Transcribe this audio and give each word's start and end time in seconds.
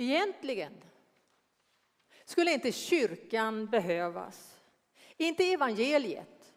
Egentligen 0.00 0.72
skulle 2.24 2.52
inte 2.52 2.72
kyrkan 2.72 3.66
behövas, 3.66 4.60
inte 5.16 5.44
evangeliet, 5.44 6.54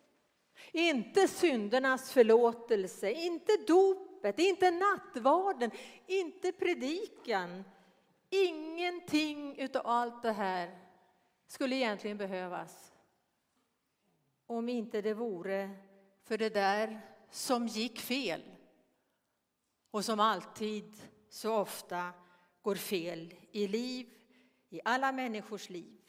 inte 0.72 1.28
syndernas 1.28 2.12
förlåtelse, 2.12 3.12
inte 3.12 3.52
dopet, 3.68 4.40
inte 4.40 4.72
nattvarden, 4.72 5.72
inte 6.08 6.52
predikan. 6.52 7.64
Ingenting 8.30 9.58
utav 9.58 9.88
allt 9.88 10.22
det 10.22 10.32
här 10.32 10.80
skulle 11.48 11.76
egentligen 11.76 12.18
behövas 12.18 12.94
om 14.46 14.70
inte 14.70 15.02
det 15.02 15.14
vore 15.14 15.70
för 16.24 16.38
det 16.38 16.50
där 16.50 17.02
som 17.30 17.68
gick 17.68 18.00
fel 18.00 18.42
och 19.92 20.06
som 20.06 20.20
alltid 20.20 20.98
så 21.30 21.56
ofta 21.56 22.14
går 22.62 22.76
fel 22.76 23.34
i 23.52 23.68
liv, 23.68 24.08
i 24.70 24.82
alla 24.86 25.12
människors 25.12 25.70
liv. 25.70 26.02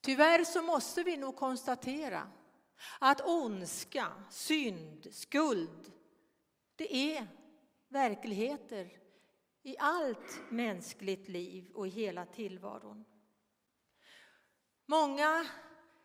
Tyvärr 0.00 0.44
så 0.44 0.62
måste 0.62 1.02
vi 1.02 1.16
nog 1.16 1.36
konstatera 1.36 2.30
att 3.00 3.20
ondska, 3.20 4.12
synd, 4.30 5.14
skuld, 5.14 5.92
det 6.76 7.16
är 7.16 7.26
verkligheter 7.88 8.90
i 9.62 9.76
allt 9.78 10.40
mänskligt 10.50 11.28
liv 11.28 11.70
och 11.74 11.86
i 11.86 11.90
hela 11.90 12.26
tillvaron. 12.26 13.04
Många 14.86 15.46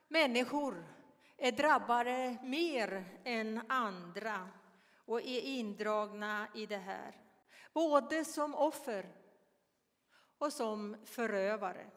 människor 0.08 0.86
är 1.38 1.52
drabbade 1.52 2.38
mer 2.44 3.20
än 3.24 3.62
andra 3.72 4.50
och 5.06 5.22
är 5.22 5.42
indragna 5.42 6.48
i 6.56 6.66
det 6.66 6.78
här, 6.78 7.25
både 7.76 8.26
som 8.26 8.56
offer 8.56 9.16
och 10.38 10.54
som 10.54 10.98
förövare. 11.06 11.92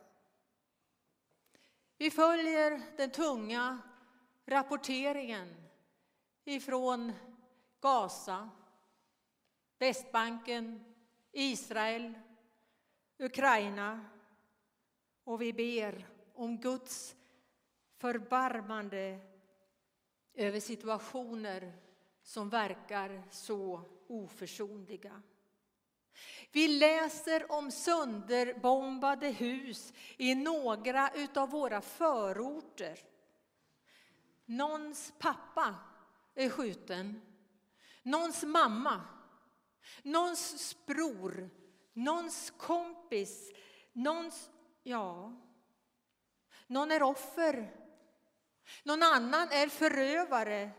Vi 1.96 2.10
följer 2.10 2.82
den 2.96 3.10
tunga 3.10 3.78
rapporteringen 4.46 5.54
ifrån 6.44 7.12
Gaza, 7.80 8.50
Västbanken, 9.78 10.94
Israel, 11.32 12.14
Ukraina 13.18 14.04
och 15.24 15.42
vi 15.42 15.52
ber 15.52 16.08
om 16.34 16.60
Guds 16.60 17.16
förbarmande 17.96 19.18
över 20.34 20.60
situationer 20.60 21.72
som 22.22 22.48
verkar 22.48 23.22
så 23.30 23.82
oförsonliga. 24.06 25.22
Vi 26.52 26.68
läser 26.68 27.52
om 27.52 27.70
sönderbombade 27.70 29.28
hus 29.28 29.92
i 30.16 30.34
några 30.34 31.10
av 31.34 31.50
våra 31.50 31.80
förorter. 31.80 32.98
Någons 34.44 35.12
pappa 35.18 35.74
är 36.34 36.50
skjuten, 36.50 37.22
någons 38.02 38.42
mamma, 38.42 39.04
någons 40.02 40.76
bror, 40.86 41.50
någons 41.92 42.52
kompis, 42.56 43.52
någons, 43.92 44.50
ja, 44.82 45.32
någon 46.66 46.90
är 46.90 47.02
offer, 47.02 47.76
någon 48.82 49.02
annan 49.02 49.48
är 49.50 49.68
förövare. 49.68 50.70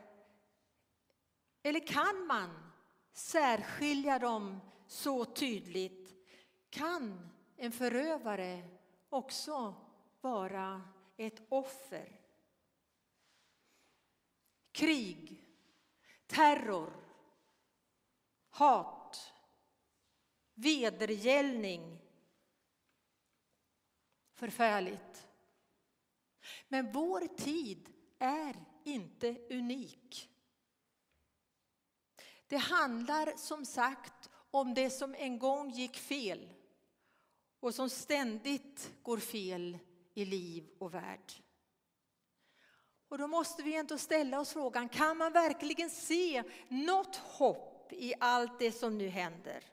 Eller 1.63 1.87
kan 1.87 2.27
man 2.27 2.71
särskilja 3.13 4.19
dem 4.19 4.61
så 4.89 5.25
tydligt? 5.25 6.15
Kan 6.69 7.29
en 7.55 7.71
förövare 7.71 8.69
också 9.09 9.75
vara 10.21 10.81
ett 11.17 11.41
offer? 11.49 12.21
Krig, 14.71 15.47
terror, 16.27 16.93
hat, 18.49 19.33
vedergällning. 20.53 21.99
Förfärligt. 24.33 25.27
Men 26.67 26.91
vår 26.91 27.27
tid 27.37 27.93
är 28.19 28.55
inte 28.83 29.35
unik. 29.49 30.29
Det 32.47 32.57
handlar 32.57 33.37
som 33.37 33.65
sagt 33.65 34.18
om 34.51 34.73
det 34.73 34.89
som 34.89 35.15
en 35.15 35.39
gång 35.39 35.69
gick 35.69 35.97
fel 35.97 36.53
och 37.59 37.75
som 37.75 37.89
ständigt 37.89 38.91
går 39.03 39.17
fel 39.17 39.77
i 40.13 40.25
liv 40.25 40.69
och 40.77 40.93
värld. 40.93 41.33
Och 43.07 43.17
då 43.17 43.27
måste 43.27 43.63
vi 43.63 43.75
ändå 43.75 43.97
ställa 43.97 44.39
oss 44.39 44.53
frågan, 44.53 44.89
kan 44.89 45.17
man 45.17 45.33
verkligen 45.33 45.89
se 45.89 46.43
något 46.67 47.15
hopp 47.15 47.93
i 47.93 48.13
allt 48.19 48.59
det 48.59 48.71
som 48.71 48.97
nu 48.97 49.07
händer? 49.07 49.63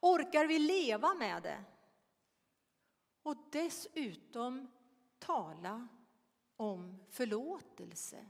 Orkar 0.00 0.46
vi 0.46 0.58
leva 0.58 1.14
med 1.14 1.42
det? 1.42 1.64
Och 3.22 3.36
dessutom 3.52 4.70
tala 5.18 5.88
om 6.56 6.98
förlåtelse. 7.10 8.26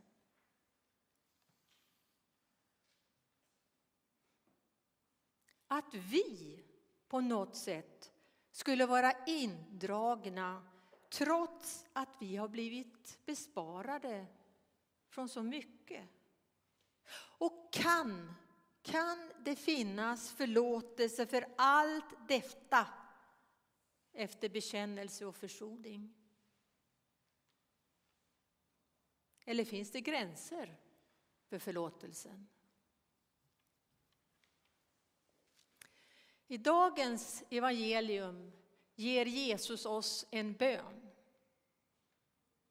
Att 5.69 5.95
vi 5.95 6.65
på 7.09 7.21
något 7.21 7.57
sätt 7.57 8.13
skulle 8.51 8.87
vara 8.87 9.13
indragna 9.27 10.63
trots 11.09 11.87
att 11.93 12.09
vi 12.21 12.37
har 12.37 12.49
blivit 12.49 13.19
besparade 13.27 14.27
från 15.09 15.29
så 15.29 15.43
mycket. 15.43 16.09
Och 17.39 17.73
kan, 17.73 18.35
kan 18.83 19.33
det 19.45 19.57
finnas 19.57 20.33
förlåtelse 20.33 21.27
för 21.27 21.47
allt 21.57 22.29
detta 22.29 22.87
efter 24.13 24.49
bekännelse 24.49 25.27
och 25.27 25.37
försoning? 25.37 26.15
Eller 29.45 29.65
finns 29.65 29.91
det 29.91 30.01
gränser 30.01 30.77
för 31.47 31.59
förlåtelsen? 31.59 32.49
I 36.49 36.59
dagens 36.59 37.45
evangelium 37.51 38.53
ger 38.95 39.27
Jesus 39.27 39.87
oss 39.87 40.27
en 40.31 40.53
bön. 40.53 41.11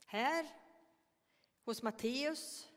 Här 0.06 0.48
hos 1.66 1.84
Matteus 1.84 2.68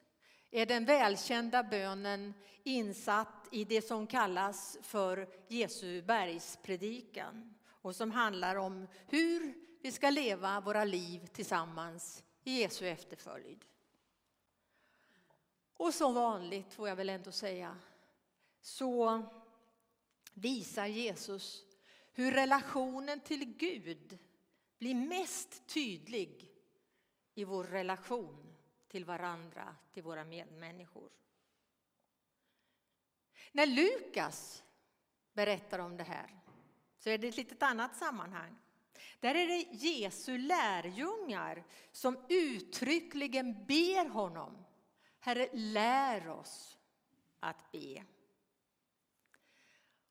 är 0.50 0.66
den 0.66 0.84
välkända 0.84 1.62
bönen 1.62 2.34
insatt 2.62 3.48
i 3.52 3.64
det 3.64 3.82
som 3.82 4.06
kallas 4.06 4.78
för 4.82 5.28
Jesu 5.48 6.02
bergspredikan 6.02 7.54
och 7.68 7.96
som 7.96 8.10
handlar 8.10 8.56
om 8.56 8.86
hur 9.08 9.54
vi 9.82 9.92
ska 9.92 10.10
leva 10.10 10.60
våra 10.60 10.84
liv 10.84 11.26
tillsammans 11.26 12.24
i 12.44 12.60
Jesu 12.60 12.86
efterföljd. 12.88 13.64
Och 15.76 15.94
som 15.94 16.14
vanligt, 16.14 16.72
får 16.72 16.88
jag 16.88 16.96
väl 16.96 17.08
ändå 17.08 17.32
säga, 17.32 17.76
så 18.60 19.22
visar 20.40 20.86
Jesus 20.86 21.64
hur 22.12 22.32
relationen 22.32 23.20
till 23.20 23.44
Gud 23.44 24.18
blir 24.78 24.94
mest 24.94 25.66
tydlig 25.66 26.50
i 27.34 27.44
vår 27.44 27.64
relation 27.64 28.56
till 28.88 29.04
varandra, 29.04 29.76
till 29.92 30.02
våra 30.02 30.24
medmänniskor. 30.24 31.10
När 33.52 33.66
Lukas 33.66 34.62
berättar 35.32 35.78
om 35.78 35.96
det 35.96 36.04
här 36.04 36.40
så 36.98 37.10
är 37.10 37.18
det 37.18 37.28
ett 37.28 37.36
litet 37.36 37.62
annat 37.62 37.96
sammanhang. 37.96 38.56
Där 39.20 39.34
är 39.34 39.46
det 39.46 39.76
Jesu 39.86 40.38
lärjungar 40.38 41.64
som 41.92 42.24
uttryckligen 42.28 43.66
ber 43.66 44.08
honom 44.08 44.64
Herre, 45.20 45.48
lär 45.52 46.28
oss 46.28 46.78
att 47.40 47.72
be. 47.72 48.04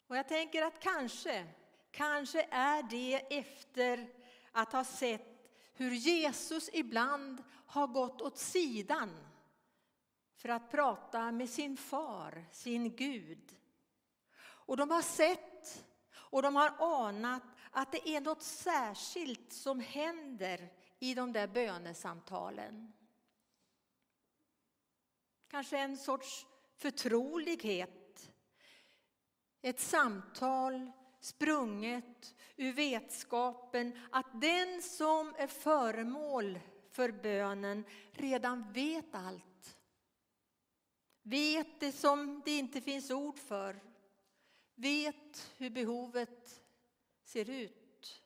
Och 0.07 0.17
jag 0.17 0.27
tänker 0.27 0.61
att 0.61 0.79
kanske, 0.79 1.47
kanske 1.91 2.47
är 2.51 2.83
det 2.83 3.37
efter 3.37 4.09
att 4.51 4.73
ha 4.73 4.83
sett 4.83 5.51
hur 5.73 5.91
Jesus 5.91 6.69
ibland 6.73 7.43
har 7.65 7.87
gått 7.87 8.21
åt 8.21 8.37
sidan 8.37 9.27
för 10.35 10.49
att 10.49 10.71
prata 10.71 11.31
med 11.31 11.49
sin 11.49 11.77
far, 11.77 12.45
sin 12.51 12.95
Gud. 12.95 13.55
Och 14.39 14.77
de 14.77 14.91
har 14.91 15.01
sett 15.01 15.85
och 16.13 16.41
de 16.41 16.55
har 16.55 16.73
anat 16.79 17.43
att 17.71 17.91
det 17.91 18.09
är 18.09 18.21
något 18.21 18.43
särskilt 18.43 19.53
som 19.53 19.79
händer 19.79 20.69
i 20.99 21.13
de 21.13 21.33
där 21.33 21.47
bönesamtalen. 21.47 22.93
Kanske 25.47 25.77
en 25.77 25.97
sorts 25.97 26.45
förtrolighet 26.75 28.06
ett 29.67 29.79
samtal 29.79 30.91
sprunget 31.19 32.35
ur 32.55 32.73
vetskapen 32.73 33.99
att 34.11 34.41
den 34.41 34.81
som 34.81 35.35
är 35.37 35.47
föremål 35.47 36.59
för 36.89 37.11
bönen 37.11 37.85
redan 38.11 38.71
vet 38.71 39.15
allt. 39.15 39.77
Vet 41.21 41.79
det 41.79 41.91
som 41.91 42.41
det 42.45 42.57
inte 42.57 42.81
finns 42.81 43.11
ord 43.11 43.39
för. 43.39 43.83
Vet 44.75 45.51
hur 45.57 45.69
behovet 45.69 46.63
ser 47.23 47.49
ut. 47.49 48.23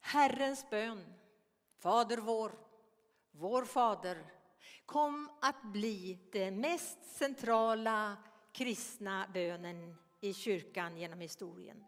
Herrens 0.00 0.70
bön, 0.70 1.14
Fader 1.78 2.18
vår, 2.18 2.58
vår 3.30 3.64
Fader, 3.64 4.32
kom 4.86 5.30
att 5.40 5.62
bli 5.62 6.28
det 6.32 6.50
mest 6.50 6.98
centrala 7.04 8.16
kristna 8.58 9.26
bönen 9.34 9.96
i 10.20 10.34
kyrkan 10.34 10.96
genom 10.96 11.20
historien. 11.20 11.84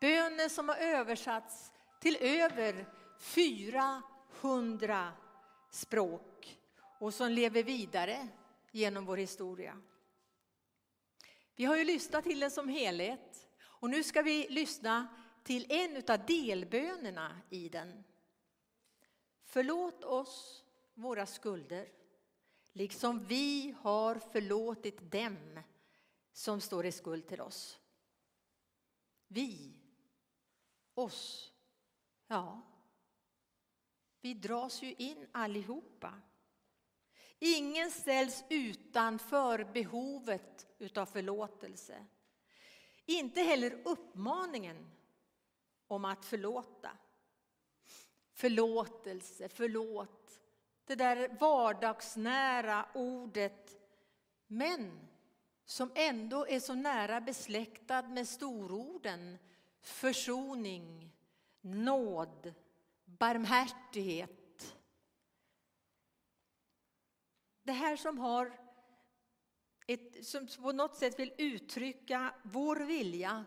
Bönen 0.00 0.50
som 0.50 0.68
har 0.68 0.76
översatts 0.76 1.72
till 2.00 2.16
över 2.20 2.86
400 3.18 5.12
språk 5.70 6.58
och 7.00 7.14
som 7.14 7.30
lever 7.32 7.62
vidare 7.62 8.28
genom 8.72 9.04
vår 9.04 9.16
historia. 9.16 9.82
Vi 11.56 11.64
har 11.64 11.76
ju 11.76 11.84
lyssnat 11.84 12.24
till 12.24 12.40
den 12.40 12.50
som 12.50 12.68
helhet 12.68 13.48
och 13.60 13.90
nu 13.90 14.02
ska 14.02 14.22
vi 14.22 14.46
lyssna 14.50 15.08
till 15.44 15.66
en 15.68 16.02
av 16.08 16.26
delbönerna 16.26 17.40
i 17.50 17.68
den. 17.68 18.04
Förlåt 19.44 20.04
oss 20.04 20.64
våra 20.94 21.26
skulder, 21.26 21.88
liksom 22.72 23.24
vi 23.24 23.74
har 23.80 24.14
förlåtit 24.14 25.12
dem 25.12 25.60
som 26.38 26.60
står 26.60 26.86
i 26.86 26.92
skuld 26.92 27.26
till 27.26 27.40
oss. 27.40 27.80
Vi, 29.28 29.74
oss, 30.94 31.52
ja, 32.26 32.62
vi 34.20 34.34
dras 34.34 34.82
ju 34.82 34.94
in 34.94 35.26
allihopa. 35.32 36.20
Ingen 37.38 37.90
ställs 37.90 38.44
utanför 38.48 39.64
behovet 39.64 40.66
utav 40.78 41.06
förlåtelse. 41.06 42.06
Inte 43.06 43.40
heller 43.40 43.82
uppmaningen 43.84 44.90
om 45.86 46.04
att 46.04 46.24
förlåta. 46.24 46.90
Förlåtelse, 48.32 49.48
förlåt. 49.48 50.40
Det 50.84 50.94
där 50.94 51.36
vardagsnära 51.40 52.88
ordet. 52.94 53.76
Men 54.46 55.08
som 55.68 55.92
ändå 55.94 56.46
är 56.46 56.60
så 56.60 56.74
nära 56.74 57.20
besläktad 57.20 58.02
med 58.02 58.28
stororden 58.28 59.38
försoning, 59.80 61.12
nåd, 61.60 62.54
barmhärtighet. 63.04 64.76
Det 67.62 67.72
här 67.72 67.96
som 67.96 68.18
har 68.18 68.60
ett, 69.86 70.26
som 70.26 70.48
på 70.62 70.72
något 70.72 70.96
sätt 70.96 71.18
vill 71.18 71.32
uttrycka 71.38 72.34
vår 72.42 72.76
vilja 72.76 73.44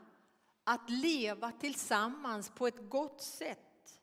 att 0.64 0.90
leva 0.90 1.52
tillsammans 1.52 2.50
på 2.50 2.68
ett 2.68 2.90
gott 2.90 3.22
sätt. 3.22 4.02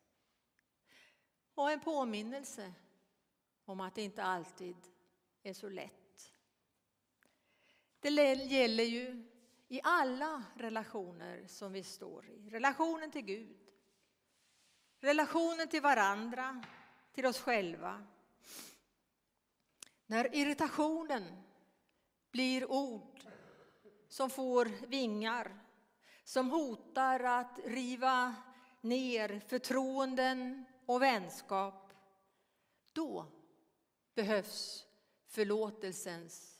Och 1.54 1.70
en 1.70 1.80
påminnelse 1.80 2.72
om 3.64 3.80
att 3.80 3.94
det 3.94 4.02
inte 4.02 4.22
alltid 4.22 4.76
är 5.42 5.54
så 5.54 5.68
lätt. 5.68 6.07
Det 8.00 8.10
gäller 8.34 8.84
ju 8.84 9.24
i 9.68 9.80
alla 9.82 10.44
relationer 10.56 11.46
som 11.46 11.72
vi 11.72 11.82
står 11.82 12.28
i. 12.28 12.50
Relationen 12.50 13.10
till 13.10 13.24
Gud, 13.24 13.58
relationen 15.00 15.68
till 15.68 15.82
varandra, 15.82 16.64
till 17.12 17.26
oss 17.26 17.40
själva. 17.40 18.06
När 20.06 20.36
irritationen 20.36 21.42
blir 22.30 22.70
ord 22.70 23.20
som 24.08 24.30
får 24.30 24.64
vingar, 24.86 25.58
som 26.24 26.50
hotar 26.50 27.20
att 27.20 27.58
riva 27.64 28.34
ner 28.80 29.40
förtroenden 29.46 30.64
och 30.86 31.02
vänskap, 31.02 31.92
då 32.92 33.26
behövs 34.14 34.86
förlåtelsens 35.26 36.57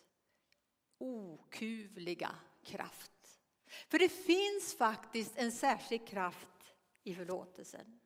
okuvliga 0.98 2.34
kraft. 2.64 3.40
För 3.88 3.98
det 3.98 4.08
finns 4.08 4.74
faktiskt 4.74 5.36
en 5.36 5.52
särskild 5.52 6.08
kraft 6.08 6.74
i 7.02 7.14
förlåtelsen. 7.14 8.00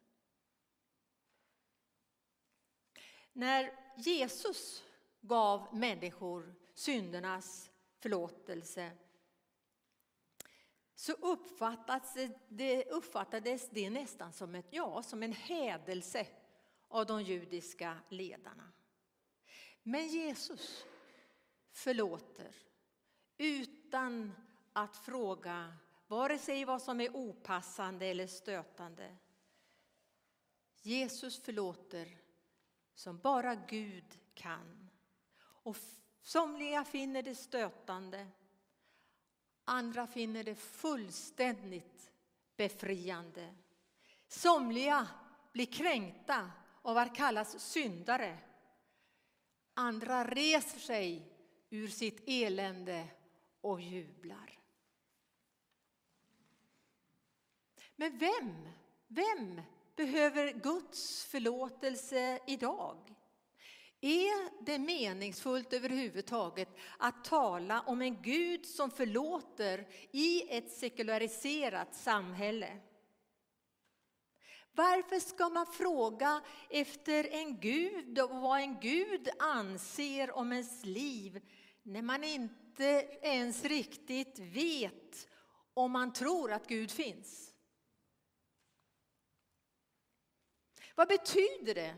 När 3.32 3.78
Jesus 3.96 4.84
gav 5.20 5.74
människor 5.74 6.54
syndernas 6.74 7.70
förlåtelse 7.98 8.92
så 10.94 11.12
uppfattades 11.12 12.14
det, 12.48 12.84
uppfattades 12.84 13.68
det 13.70 13.90
nästan 13.90 14.32
som, 14.32 14.54
ett, 14.54 14.66
ja, 14.70 15.02
som 15.02 15.22
en 15.22 15.32
hädelse 15.32 16.26
av 16.88 17.06
de 17.06 17.22
judiska 17.22 17.98
ledarna. 18.08 18.72
Men 19.82 20.08
Jesus 20.08 20.84
förlåter 21.70 22.54
utan 23.42 24.32
att 24.72 24.96
fråga 24.96 25.74
vare 26.06 26.38
sig 26.38 26.64
vad 26.64 26.82
som 26.82 27.00
är 27.00 27.16
opassande 27.16 28.06
eller 28.06 28.26
stötande. 28.26 29.16
Jesus 30.82 31.42
förlåter 31.42 32.18
som 32.94 33.18
bara 33.18 33.54
Gud 33.54 34.18
kan. 34.34 34.88
Och 35.38 35.76
somliga 36.22 36.84
finner 36.84 37.22
det 37.22 37.34
stötande, 37.34 38.26
andra 39.64 40.06
finner 40.06 40.44
det 40.44 40.54
fullständigt 40.54 42.12
befriande. 42.56 43.54
Somliga 44.28 45.08
blir 45.52 45.66
kränkta 45.66 46.50
av 46.82 46.96
att 46.96 47.16
kallas 47.16 47.60
syndare. 47.60 48.38
Andra 49.74 50.24
reser 50.24 50.78
sig 50.78 51.32
ur 51.70 51.88
sitt 51.88 52.22
elände 52.26 53.08
och 53.62 53.80
jublar. 53.80 54.58
Men 57.96 58.18
vem, 58.18 58.68
vem 59.08 59.62
behöver 59.96 60.52
Guds 60.52 61.24
förlåtelse 61.24 62.38
idag? 62.46 63.14
Är 64.00 64.64
det 64.64 64.78
meningsfullt 64.78 65.72
överhuvudtaget 65.72 66.68
att 66.98 67.24
tala 67.24 67.80
om 67.80 68.02
en 68.02 68.22
Gud 68.22 68.66
som 68.66 68.90
förlåter 68.90 69.88
i 70.10 70.56
ett 70.56 70.70
sekulariserat 70.70 71.94
samhälle? 71.94 72.80
Varför 74.72 75.20
ska 75.20 75.48
man 75.48 75.66
fråga 75.66 76.42
efter 76.70 77.28
en 77.30 77.60
Gud 77.60 78.18
och 78.18 78.30
vad 78.30 78.60
en 78.60 78.80
Gud 78.80 79.28
anser 79.38 80.30
om 80.36 80.52
ens 80.52 80.84
liv 80.84 81.40
när 81.82 82.02
man 82.02 82.24
inte 82.24 82.61
inte 82.72 83.08
ens 83.22 83.64
riktigt 83.64 84.38
vet 84.38 85.28
om 85.74 85.92
man 85.92 86.12
tror 86.12 86.52
att 86.52 86.66
Gud 86.66 86.90
finns? 86.90 87.54
Vad 90.94 91.08
betyder 91.08 91.74
det 91.74 91.94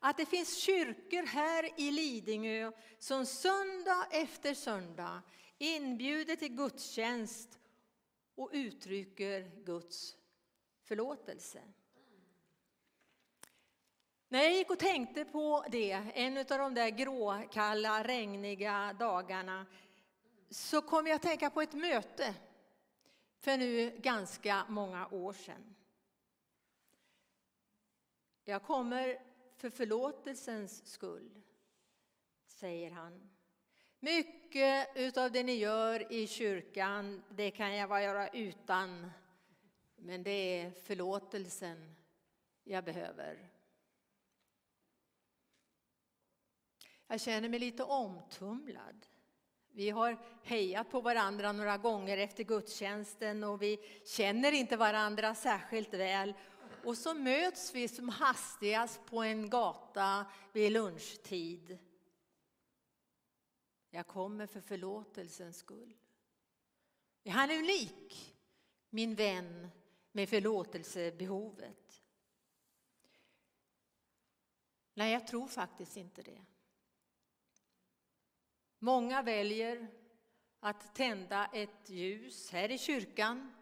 att 0.00 0.16
det 0.16 0.26
finns 0.26 0.56
kyrkor 0.56 1.26
här 1.26 1.80
i 1.80 1.90
Lidingö 1.90 2.72
som 2.98 3.26
söndag 3.26 4.06
efter 4.10 4.54
söndag 4.54 5.22
inbjuder 5.58 6.36
till 6.36 6.56
gudstjänst 6.56 7.58
och 8.34 8.50
uttrycker 8.52 9.50
Guds 9.64 10.16
förlåtelse? 10.84 11.62
När 14.28 14.42
jag 14.42 14.52
gick 14.52 14.70
och 14.70 14.78
tänkte 14.78 15.24
på 15.24 15.64
det 15.70 15.92
en 16.14 16.38
av 16.38 16.44
de 16.44 16.74
där 16.74 16.88
gråkalla, 16.88 18.04
regniga 18.04 18.96
dagarna 18.98 19.66
så 20.50 20.82
kom 20.82 21.06
jag 21.06 21.16
att 21.16 21.22
tänka 21.22 21.50
på 21.50 21.62
ett 21.62 21.74
möte 21.74 22.34
för 23.38 23.56
nu 23.56 23.98
ganska 23.98 24.66
många 24.68 25.08
år 25.08 25.32
sedan. 25.32 25.74
Jag 28.44 28.62
kommer 28.62 29.22
för 29.56 29.70
förlåtelsens 29.70 30.86
skull, 30.86 31.42
säger 32.46 32.90
han. 32.90 33.30
Mycket 34.00 35.16
av 35.16 35.32
det 35.32 35.42
ni 35.42 35.54
gör 35.54 36.12
i 36.12 36.26
kyrkan, 36.26 37.22
det 37.30 37.50
kan 37.50 37.76
jag 37.76 37.88
bara 37.88 38.02
göra 38.02 38.28
utan. 38.28 39.10
Men 39.96 40.22
det 40.22 40.30
är 40.30 40.70
förlåtelsen 40.70 41.94
jag 42.64 42.84
behöver. 42.84 43.50
Jag 47.06 47.20
känner 47.20 47.48
mig 47.48 47.60
lite 47.60 47.84
omtumlad. 47.84 49.06
Vi 49.72 49.90
har 49.90 50.18
hejat 50.42 50.90
på 50.90 51.00
varandra 51.00 51.52
några 51.52 51.78
gånger 51.78 52.18
efter 52.18 52.44
gudstjänsten 52.44 53.44
och 53.44 53.62
vi 53.62 53.78
känner 54.04 54.52
inte 54.52 54.76
varandra 54.76 55.34
särskilt 55.34 55.94
väl. 55.94 56.34
Och 56.84 56.98
så 56.98 57.14
möts 57.14 57.74
vi 57.74 57.88
som 57.88 58.08
hastigast 58.08 59.06
på 59.06 59.22
en 59.22 59.50
gata 59.50 60.26
vid 60.52 60.72
lunchtid. 60.72 61.78
Jag 63.90 64.06
kommer 64.06 64.46
för 64.46 64.60
förlåtelsens 64.60 65.56
skull. 65.56 65.96
Är 67.24 67.30
han 67.30 67.50
unik, 67.50 68.36
min 68.90 69.14
vän 69.14 69.68
med 70.12 70.28
förlåtelsebehovet? 70.28 72.02
Nej, 74.94 75.12
jag 75.12 75.26
tror 75.26 75.48
faktiskt 75.48 75.96
inte 75.96 76.22
det. 76.22 76.44
Många 78.78 79.22
väljer 79.22 79.88
att 80.60 80.94
tända 80.94 81.46
ett 81.52 81.90
ljus 81.90 82.50
här 82.50 82.70
i 82.70 82.78
kyrkan 82.78 83.54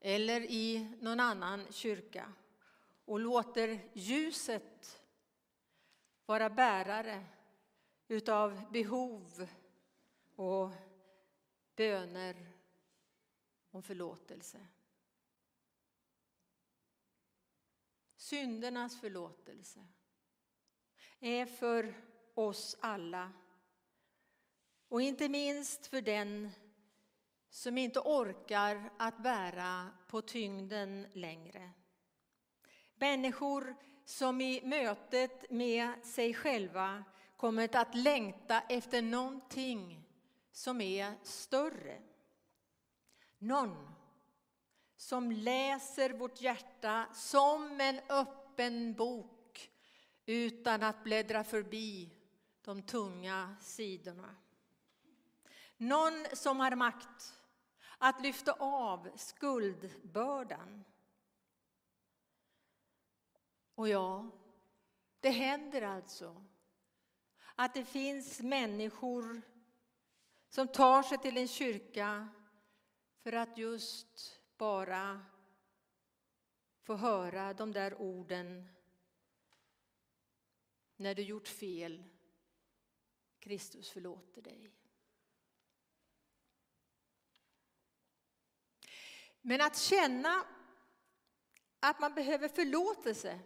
eller 0.00 0.40
i 0.40 0.96
någon 1.00 1.20
annan 1.20 1.72
kyrka 1.72 2.32
och 3.04 3.20
låter 3.20 3.88
ljuset 3.92 5.02
vara 6.26 6.50
bärare 6.50 7.24
utav 8.08 8.72
behov 8.72 9.48
och 10.36 10.70
böner 11.76 12.52
om 13.70 13.82
förlåtelse. 13.82 14.66
Syndernas 18.16 19.00
förlåtelse 19.00 19.86
är 21.20 21.46
för 21.46 21.94
oss 22.34 22.76
alla 22.80 23.32
och 24.88 25.02
inte 25.02 25.28
minst 25.28 25.86
för 25.86 26.00
den 26.00 26.50
som 27.50 27.78
inte 27.78 28.00
orkar 28.00 28.90
att 28.98 29.22
bära 29.22 29.90
på 30.06 30.22
tyngden 30.22 31.06
längre. 31.12 31.70
Människor 32.94 33.76
som 34.04 34.40
i 34.40 34.60
mötet 34.64 35.50
med 35.50 36.04
sig 36.04 36.34
själva 36.34 37.04
kommit 37.36 37.74
att 37.74 37.94
längta 37.94 38.60
efter 38.60 39.02
någonting 39.02 40.02
som 40.52 40.80
är 40.80 41.14
större. 41.22 42.02
Någon 43.38 43.94
som 44.96 45.32
läser 45.32 46.10
vårt 46.10 46.40
hjärta 46.40 47.06
som 47.14 47.80
en 47.80 48.00
öppen 48.08 48.94
bok 48.94 49.70
utan 50.26 50.82
att 50.82 51.04
bläddra 51.04 51.44
förbi 51.44 52.10
de 52.62 52.82
tunga 52.82 53.56
sidorna. 53.60 54.34
Någon 55.76 56.26
som 56.32 56.60
har 56.60 56.76
makt 56.76 57.40
att 57.98 58.22
lyfta 58.22 58.52
av 58.52 59.10
skuldbördan. 59.16 60.84
Och 63.74 63.88
ja, 63.88 64.30
det 65.20 65.30
händer 65.30 65.82
alltså 65.82 66.44
att 67.54 67.74
det 67.74 67.84
finns 67.84 68.40
människor 68.40 69.42
som 70.48 70.68
tar 70.68 71.02
sig 71.02 71.18
till 71.18 71.36
en 71.36 71.48
kyrka 71.48 72.28
för 73.22 73.32
att 73.32 73.58
just 73.58 74.40
bara 74.56 75.26
få 76.82 76.94
höra 76.94 77.54
de 77.54 77.72
där 77.72 78.00
orden. 78.00 78.68
När 80.96 81.14
du 81.14 81.22
gjort 81.22 81.48
fel, 81.48 82.04
Kristus 83.38 83.90
förlåter 83.90 84.42
dig. 84.42 84.70
Men 89.48 89.60
att 89.60 89.78
känna 89.78 90.44
att 91.80 92.00
man 92.00 92.14
behöver 92.14 92.48
förlåtelse 92.48 93.38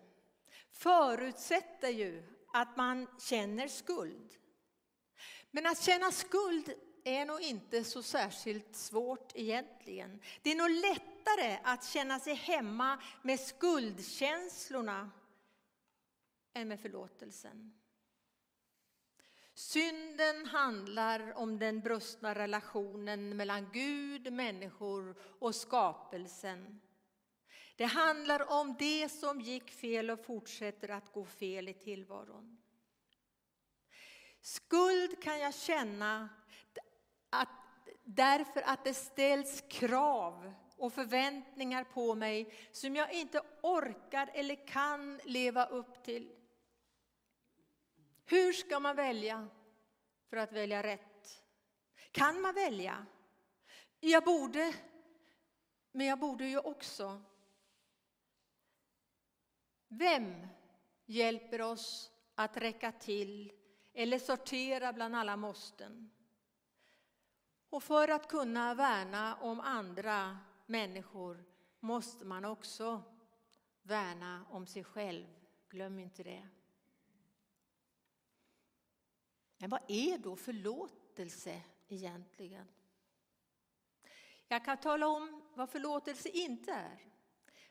förutsätter 0.73 1.88
ju 1.88 2.23
att 2.52 2.76
man 2.76 3.07
känner 3.19 3.69
skuld. 3.69 4.35
Men 5.50 5.66
att 5.66 5.83
känna 5.83 6.12
skuld 6.12 6.73
är 7.04 7.25
nog 7.25 7.40
inte 7.40 7.85
så 7.85 8.02
särskilt 8.02 8.76
svårt 8.76 9.33
egentligen. 9.35 10.21
Det 10.42 10.50
är 10.50 10.57
nog 10.57 10.71
lättare 10.71 11.59
att 11.62 11.85
känna 11.85 12.21
sig 12.21 12.35
hemma 12.35 13.02
med 13.23 13.40
skuldkänslorna 13.40 15.11
än 16.54 16.69
med 16.69 16.80
förlåtelsen. 16.80 17.79
Synden 19.61 20.47
handlar 20.47 21.38
om 21.38 21.59
den 21.59 21.81
brustna 21.81 22.35
relationen 22.35 23.37
mellan 23.37 23.69
Gud, 23.73 24.33
människor 24.33 25.17
och 25.38 25.55
skapelsen. 25.55 26.81
Det 27.76 27.85
handlar 27.85 28.61
om 28.61 28.76
det 28.79 29.09
som 29.09 29.40
gick 29.40 29.71
fel 29.71 30.11
och 30.11 30.25
fortsätter 30.25 30.88
att 30.88 31.12
gå 31.12 31.25
fel 31.25 31.69
i 31.69 31.75
tillvaron. 31.75 32.59
Skuld 34.40 35.23
kan 35.23 35.38
jag 35.38 35.55
känna 35.55 36.29
att, 37.31 37.49
därför 38.05 38.62
att 38.62 38.85
det 38.85 38.95
ställs 38.95 39.64
krav 39.69 40.55
och 40.76 40.93
förväntningar 40.93 41.85
på 41.85 42.14
mig 42.14 42.55
som 42.73 42.97
jag 42.97 43.12
inte 43.12 43.43
orkar 43.62 44.31
eller 44.35 44.67
kan 44.67 45.21
leva 45.25 45.67
upp 45.67 46.05
till. 46.05 46.39
Hur 48.30 48.52
ska 48.52 48.80
man 48.80 48.96
välja 48.96 49.49
för 50.28 50.37
att 50.37 50.52
välja 50.52 50.82
rätt? 50.82 51.42
Kan 52.10 52.40
man 52.40 52.54
välja? 52.54 53.06
Jag 54.00 54.25
borde, 54.25 54.75
men 55.92 56.06
jag 56.06 56.18
borde 56.18 56.46
ju 56.46 56.58
också. 56.58 57.22
Vem 59.88 60.46
hjälper 61.06 61.60
oss 61.60 62.12
att 62.34 62.56
räcka 62.56 62.92
till 62.92 63.52
eller 63.92 64.18
sortera 64.18 64.92
bland 64.92 65.16
alla 65.16 65.37
måsten? 65.37 66.10
Och 67.70 67.82
för 67.82 68.08
att 68.08 68.28
kunna 68.28 68.75
värna 68.75 69.37
om 69.37 69.60
andra 69.60 70.38
människor 70.66 71.44
måste 71.80 72.25
man 72.25 72.44
också 72.44 73.02
värna 73.82 74.46
om 74.50 74.66
sig 74.66 74.84
själv. 74.84 75.26
Glöm 75.68 75.99
inte 75.99 76.22
det. 76.22 76.49
Men 79.61 79.71
vad 79.71 79.81
är 79.88 80.19
då 80.19 80.37
förlåtelse 80.37 81.62
egentligen? 81.88 82.67
Jag 84.49 84.64
kan 84.64 84.76
tala 84.76 85.07
om 85.09 85.43
vad 85.55 85.71
förlåtelse 85.71 86.29
inte 86.29 86.73
är. 86.73 86.99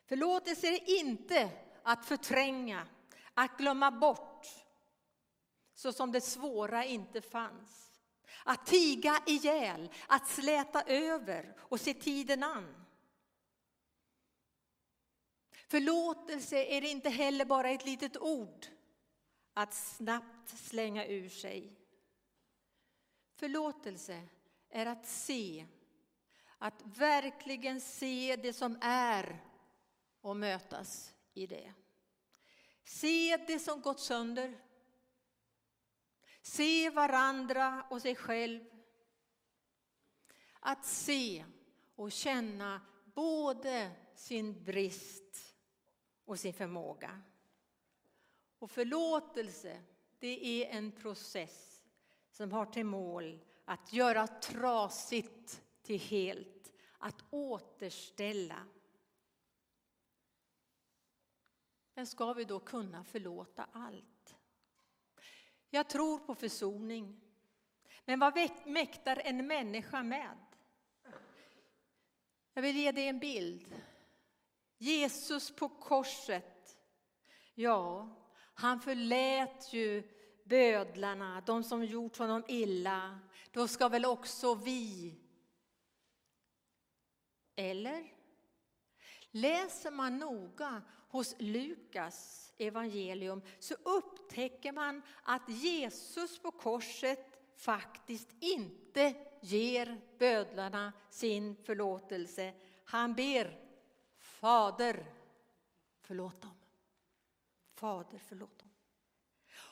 Förlåtelse 0.06 0.66
är 0.66 1.00
inte 1.00 1.50
att 1.82 2.06
förtränga, 2.06 2.86
att 3.34 3.58
glömma 3.58 3.90
bort, 3.90 4.46
så 5.74 5.92
som 5.92 6.12
det 6.12 6.20
svåra 6.20 6.84
inte 6.84 7.20
fanns. 7.20 8.00
Att 8.44 8.66
tiga 8.66 9.22
ihjäl, 9.26 9.90
att 10.08 10.28
släta 10.28 10.82
över 10.82 11.56
och 11.58 11.80
se 11.80 11.94
tiden 11.94 12.42
an. 12.42 12.86
Förlåtelse 15.68 16.56
är 16.56 16.84
inte 16.84 17.10
heller 17.10 17.44
bara 17.44 17.70
ett 17.70 17.84
litet 17.84 18.16
ord 18.16 18.66
att 19.54 19.74
snabbt 19.74 20.48
slänga 20.48 21.06
ur 21.06 21.28
sig. 21.28 21.79
Förlåtelse 23.40 24.22
är 24.70 24.86
att 24.86 25.06
se, 25.06 25.66
att 26.58 26.82
verkligen 26.84 27.80
se 27.80 28.36
det 28.36 28.52
som 28.52 28.78
är 28.80 29.44
och 30.20 30.36
mötas 30.36 31.14
i 31.34 31.46
det. 31.46 31.72
Se 32.84 33.36
det 33.36 33.58
som 33.58 33.80
gått 33.80 34.00
sönder. 34.00 34.60
Se 36.42 36.90
varandra 36.90 37.86
och 37.90 38.02
sig 38.02 38.14
själv. 38.14 38.64
Att 40.60 40.84
se 40.84 41.44
och 41.94 42.12
känna 42.12 42.80
både 43.04 43.90
sin 44.14 44.64
brist 44.64 45.54
och 46.24 46.40
sin 46.40 46.54
förmåga. 46.54 47.22
Och 48.58 48.70
förlåtelse, 48.70 49.82
det 50.18 50.62
är 50.62 50.76
en 50.76 50.92
process 50.92 51.69
som 52.30 52.52
har 52.52 52.66
till 52.66 52.86
mål 52.86 53.40
att 53.64 53.92
göra 53.92 54.26
trasigt 54.26 55.62
till 55.82 56.00
helt, 56.00 56.72
att 56.98 57.24
återställa. 57.30 58.66
Men 61.94 62.06
ska 62.06 62.32
vi 62.32 62.44
då 62.44 62.60
kunna 62.60 63.04
förlåta 63.04 63.68
allt? 63.72 64.36
Jag 65.70 65.88
tror 65.88 66.18
på 66.18 66.34
försoning. 66.34 67.20
Men 68.04 68.18
vad 68.18 68.50
mäktar 68.64 69.22
en 69.24 69.46
människa 69.46 70.02
med? 70.02 70.38
Jag 72.54 72.62
vill 72.62 72.76
ge 72.76 72.92
dig 72.92 73.08
en 73.08 73.18
bild. 73.18 73.74
Jesus 74.78 75.56
på 75.56 75.68
korset. 75.68 76.76
Ja, 77.54 78.08
han 78.54 78.80
förlät 78.80 79.72
ju 79.72 80.19
bödlarna, 80.50 81.42
de 81.46 81.64
som 81.64 81.84
gjort 81.84 82.18
honom 82.18 82.44
illa, 82.48 83.18
då 83.50 83.68
ska 83.68 83.88
väl 83.88 84.04
också 84.04 84.54
vi. 84.54 85.14
Eller? 87.56 88.12
Läser 89.30 89.90
man 89.90 90.18
noga 90.18 90.82
hos 91.08 91.34
Lukas 91.38 92.52
evangelium 92.58 93.42
så 93.58 93.74
upptäcker 93.74 94.72
man 94.72 95.02
att 95.22 95.48
Jesus 95.48 96.38
på 96.38 96.50
korset 96.50 97.40
faktiskt 97.56 98.28
inte 98.40 99.14
ger 99.40 100.00
bödlarna 100.18 100.92
sin 101.10 101.56
förlåtelse. 101.56 102.54
Han 102.84 103.14
ber 103.14 103.58
Fader, 104.18 105.06
förlåt 106.00 106.42
dem. 106.42 106.54
Fader, 107.74 108.18
förlåt 108.18 108.58
dem. 108.58 108.59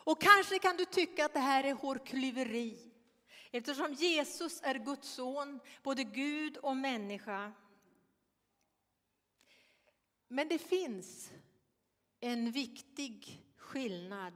Och 0.09 0.21
kanske 0.21 0.59
kan 0.59 0.77
du 0.77 0.85
tycka 0.85 1.25
att 1.25 1.33
det 1.33 1.41
här 1.41 1.65
är 1.65 1.73
hårklyveri 1.73 2.93
eftersom 3.51 3.93
Jesus 3.93 4.61
är 4.63 4.75
Guds 4.75 5.09
son, 5.09 5.61
både 5.83 6.05
Gud 6.05 6.57
och 6.57 6.77
människa. 6.77 7.53
Men 10.29 10.49
det 10.49 10.59
finns 10.59 11.31
en 12.21 12.51
viktig 12.51 13.47
skillnad. 13.57 14.35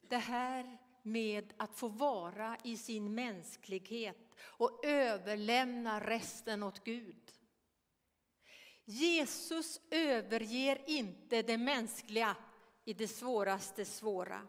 Det 0.00 0.16
här 0.16 0.78
med 1.02 1.52
att 1.56 1.78
få 1.78 1.88
vara 1.88 2.56
i 2.64 2.76
sin 2.76 3.14
mänsklighet 3.14 4.34
och 4.40 4.84
överlämna 4.84 6.00
resten 6.00 6.62
åt 6.62 6.84
Gud. 6.84 7.32
Jesus 8.84 9.80
överger 9.90 10.82
inte 10.86 11.42
det 11.42 11.58
mänskliga 11.58 12.36
i 12.84 12.92
det 12.92 13.08
svåraste 13.08 13.84
svåra. 13.84 14.46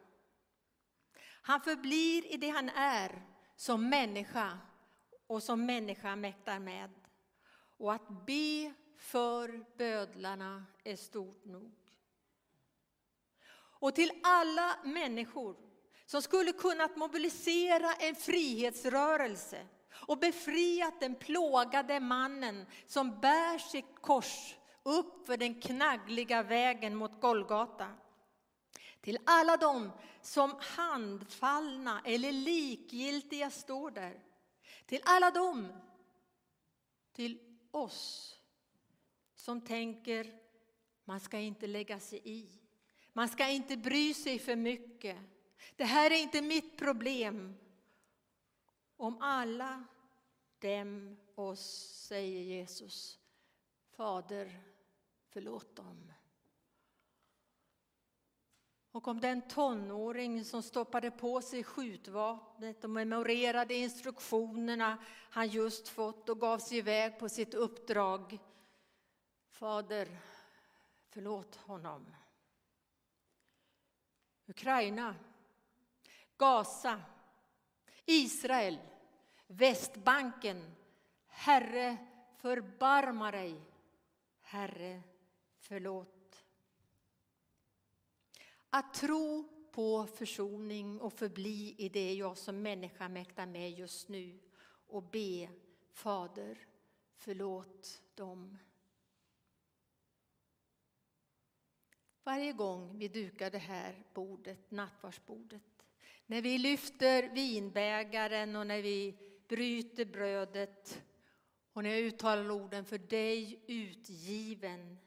Han 1.42 1.62
förblir 1.62 2.34
i 2.34 2.38
det 2.38 2.50
han 2.50 2.70
är 2.70 3.22
som 3.56 3.90
människa 3.90 4.58
och 5.28 5.44
som 5.44 5.66
människa 5.66 6.16
mäktar 6.16 6.60
med. 6.60 6.90
Och 7.78 7.94
att 7.94 8.26
be 8.26 8.74
för 8.98 9.78
bödlarna 9.78 10.66
är 10.84 10.96
stort 10.96 11.46
nog. 11.46 11.72
Och 13.54 13.96
till 13.96 14.12
alla 14.24 14.76
människor 14.84 15.56
som 16.06 16.22
skulle 16.22 16.52
kunnat 16.52 16.96
mobilisera 16.96 17.94
en 17.94 18.16
frihetsrörelse 18.16 19.68
och 19.94 20.18
befriat 20.18 21.00
den 21.00 21.16
plågade 21.16 22.00
mannen 22.00 22.66
som 22.88 23.20
bär 23.20 23.58
sitt 23.58 24.02
kors 24.02 24.56
upp 24.84 25.28
för 25.28 25.38
den 25.38 25.62
knaggliga 25.62 26.44
vägen 26.44 26.96
mot 26.96 27.22
Golgata. 27.22 27.88
Till 29.01 29.17
alla 29.25 29.58
dem 29.58 29.91
som 30.22 30.55
handfallna 30.60 32.01
eller 32.05 32.31
likgiltiga 32.31 33.50
står 33.50 33.91
där. 33.91 34.24
Till 34.86 35.01
alla 35.03 35.31
dem, 35.31 35.67
till 37.13 37.39
oss 37.72 38.36
som 39.36 39.62
tänker 39.62 40.39
man 41.05 41.20
ska 41.20 41.39
inte 41.39 41.67
lägga 41.67 42.00
sig 42.00 42.22
i. 42.24 42.50
Man 43.13 43.29
ska 43.29 43.48
inte 43.48 43.77
bry 43.77 44.13
sig 44.13 44.39
för 44.39 44.55
mycket. 44.55 45.17
Det 45.75 45.84
här 45.84 46.12
är 46.12 46.22
inte 46.22 46.41
mitt 46.41 46.77
problem. 46.77 47.55
Om 48.98 49.22
alla 49.22 49.84
dem 50.60 51.17
oss, 51.36 51.62
säger 52.08 52.41
Jesus, 52.41 53.20
Fader, 53.96 54.63
förlåt 55.29 55.75
dem. 55.75 56.13
Och 58.92 59.08
om 59.08 59.22
den 59.22 59.42
tonåring 59.42 60.46
som 60.46 60.64
stoppade 60.64 61.12
på 61.12 61.42
sig 61.42 61.64
skjutvapnet 61.64 62.84
och 62.84 62.90
memorerade 62.90 63.74
instruktionerna 63.74 64.98
han 65.30 65.48
just 65.48 65.88
fått 65.88 66.30
och 66.30 66.40
gav 66.40 66.60
sig 66.60 66.78
iväg 66.78 67.20
på 67.20 67.30
sitt 67.30 67.54
uppdrag. 67.54 68.40
Fader, 69.50 70.18
förlåt 71.10 71.56
honom. 71.56 72.16
Ukraina, 74.48 75.16
Gaza, 76.38 77.01
Israel, 78.06 78.77
Västbanken. 79.48 80.75
Herre, 81.27 81.98
förbarma 82.38 83.32
dig. 83.32 83.62
Herre, 84.42 85.01
förlåt. 85.60 86.21
Att 88.74 88.94
tro 88.94 89.50
på 89.72 90.07
försoning 90.07 91.01
och 91.01 91.14
förbli 91.14 91.75
i 91.77 91.90
det 91.90 92.14
jag 92.14 92.38
som 92.38 92.62
människa 92.62 93.10
mäktar 93.10 93.46
med 93.46 93.72
just 93.72 94.10
nu 94.10 94.40
och 94.88 95.03
be 95.03 95.50
Fader, 95.92 96.57
förlåt 97.16 98.01
dem. 98.16 98.57
Varje 102.24 102.53
gång 102.53 102.98
vi 102.98 103.07
dukar 103.07 103.51
det 103.51 103.57
här 103.57 104.03
bordet, 104.14 104.72
nattvardsbordet, 104.72 105.86
när 106.25 106.42
vi 106.42 106.57
lyfter 106.57 107.29
vinbägaren 107.29 108.55
och 108.55 108.68
när 108.68 108.81
vi 108.81 109.18
bryter 109.48 110.05
brödet 110.05 111.03
och 111.74 111.84
när 111.84 111.90
jag 111.90 112.00
uttalar 112.00 112.51
orden 112.51 112.86
för 112.86 112.98
dig 112.98 113.64
utgiven, 113.68 114.98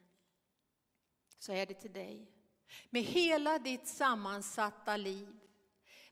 så 1.38 1.53
är 1.53 1.66
det 1.66 1.74
till 1.74 1.92
dig. 1.92 2.34
Med 2.90 3.03
hela 3.03 3.59
ditt 3.59 3.87
sammansatta 3.87 4.96
liv, 4.96 5.29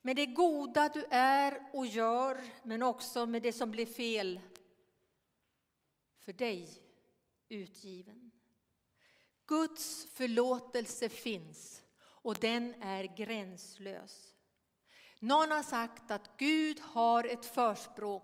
med 0.02 0.16
det 0.16 0.26
goda 0.26 0.88
du 0.88 1.04
är 1.10 1.70
och 1.72 1.86
gör, 1.86 2.44
men 2.62 2.82
också 2.82 3.26
med 3.26 3.42
det 3.42 3.52
som 3.52 3.70
blir 3.70 3.86
fel. 3.86 4.40
För 6.24 6.32
dig 6.32 6.68
utgiven. 7.48 8.30
Guds 9.46 10.06
förlåtelse 10.14 11.08
finns 11.08 11.82
och 11.98 12.34
den 12.34 12.82
är 12.82 13.04
gränslös. 13.04 14.34
Någon 15.18 15.50
har 15.50 15.62
sagt 15.62 16.10
att 16.10 16.36
Gud 16.36 16.80
har 16.80 17.24
ett 17.24 17.44
försprång, 17.44 18.22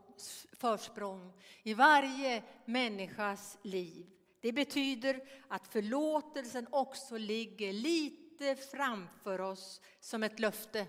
försprång 0.52 1.32
i 1.62 1.74
varje 1.74 2.42
människas 2.64 3.58
liv. 3.62 4.17
Det 4.48 4.52
betyder 4.52 5.28
att 5.48 5.68
förlåtelsen 5.68 6.66
också 6.70 7.18
ligger 7.18 7.72
lite 7.72 8.56
framför 8.56 9.40
oss 9.40 9.80
som 10.00 10.22
ett 10.22 10.38
löfte, 10.38 10.86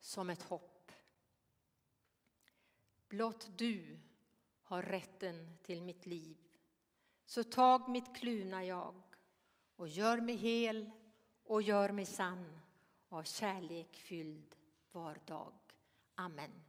som 0.00 0.30
ett 0.30 0.42
hopp. 0.42 0.92
Blott 3.08 3.48
du 3.56 3.98
har 4.62 4.82
rätten 4.82 5.58
till 5.62 5.82
mitt 5.82 6.06
liv. 6.06 6.36
Så 7.26 7.44
tag 7.44 7.88
mitt 7.88 8.16
kluna 8.16 8.64
jag 8.64 9.02
och 9.76 9.88
gör 9.88 10.20
mig 10.20 10.36
hel 10.36 10.90
och 11.44 11.62
gör 11.62 11.90
mig 11.92 12.06
sann 12.06 12.60
av 13.08 13.22
kärlek 13.22 13.96
fylld 13.96 14.56
var 14.92 15.18
dag. 15.26 15.54
Amen. 16.14 16.62